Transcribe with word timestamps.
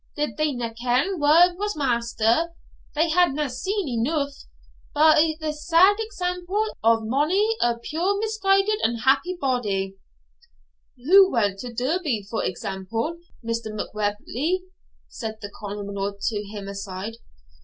did 0.15 0.35
they 0.35 0.51
na 0.51 0.73
ken 0.81 1.19
wha 1.19 1.53
was 1.59 1.75
master? 1.75 2.53
had 2.95 3.27
they 3.31 3.33
na 3.35 3.47
seen 3.47 3.87
eneugh, 3.87 4.33
by 4.95 5.35
the 5.39 5.53
sad 5.53 5.95
example 5.99 6.75
of 6.83 7.03
mony 7.03 7.55
a 7.61 7.77
puir 7.77 8.17
misguided 8.19 8.79
unhappy 8.81 9.37
body' 9.39 9.95
'Who 11.05 11.29
went 11.31 11.59
to 11.59 11.71
Derby, 11.71 12.25
for 12.27 12.43
example, 12.43 13.17
Mr. 13.45 13.67
Macwheeble?' 13.67 14.61
said 15.07 15.37
the 15.39 15.51
Colonel 15.55 16.15
to 16.19 16.43
him 16.47 16.67
aside. 16.67 17.17